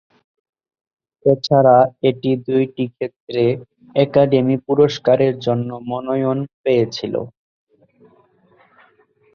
এছাড়া 1.25 1.77
এটি 2.09 2.31
দুইটি 2.47 2.83
ক্ষেত্রে 2.93 3.43
একাডেমি 3.95 4.55
পুরস্কারের 4.67 5.33
জন্য 5.45 5.69
মনোনয়ন 5.89 6.39
পেয়েছিল। 6.63 7.15